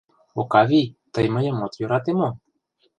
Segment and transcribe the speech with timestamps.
[0.41, 2.29] —Окавий, тый мыйым от йӧрате мо?